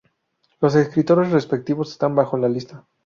Los 0.61 0.73
escritores 0.73 1.29
respectivos 1.31 1.91
están 1.91 2.15
bajo 2.15 2.35
la 2.35 2.49
lista. 2.49 2.87